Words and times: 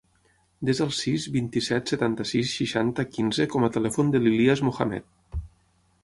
Desa 0.67 0.83
el 0.85 0.93
sis, 0.99 1.25
vint-i-set, 1.33 1.91
setanta-sis, 1.93 2.53
seixanta, 2.61 3.05
quinze 3.17 3.47
com 3.55 3.67
a 3.67 3.69
telèfon 3.75 4.09
de 4.15 4.23
l'Ilías 4.23 4.63
Mohamed. 4.69 5.39